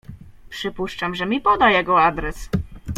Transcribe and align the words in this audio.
"Przypuszczam, 0.49 1.15
że 1.15 1.25
mi 1.25 1.41
poda 1.41 1.69
jego 1.71 2.03
adres." 2.03 2.49